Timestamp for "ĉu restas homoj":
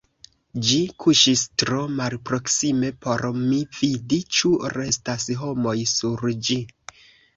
4.39-5.77